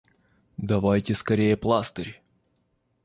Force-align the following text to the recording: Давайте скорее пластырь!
Давайте 0.57 1.13
скорее 1.13 1.55
пластырь! 1.55 2.23